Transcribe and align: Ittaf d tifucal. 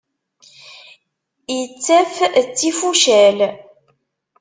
Ittaf 1.59 2.13
d 2.43 2.45
tifucal. 2.57 3.39